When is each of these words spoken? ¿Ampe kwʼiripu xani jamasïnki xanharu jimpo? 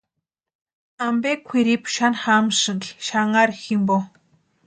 ¿Ampe 1.07 1.31
kwʼiripu 1.47 1.87
xani 1.95 2.19
jamasïnki 2.21 2.89
xanharu 3.05 3.55
jimpo? 3.63 3.97